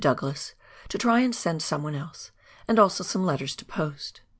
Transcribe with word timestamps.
Douglas 0.01 0.55
to 0.89 0.97
try 0.97 1.19
and 1.19 1.35
send 1.35 1.61
some 1.61 1.83
one 1.83 1.93
else, 1.93 2.31
and 2.67 2.79
also 2.79 3.03
some 3.03 3.23
letters 3.23 3.55
to 3.57 3.65
post. 3.65 4.21